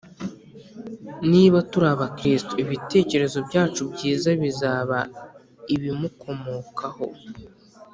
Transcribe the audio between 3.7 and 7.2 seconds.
byiza bizaba ibimukomokaho